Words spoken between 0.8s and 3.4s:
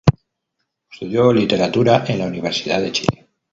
Estudió Literatura en la Universidad de Chile.